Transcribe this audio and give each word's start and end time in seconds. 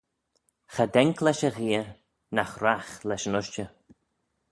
Cha 0.73 0.85
daink 0.93 1.17
lesh 1.25 1.45
y 1.47 1.51
gheay, 1.57 1.87
nagh 2.35 2.55
ragh 2.63 2.91
lesh 3.07 3.27
yn 3.29 3.37
ushtey 3.39 3.69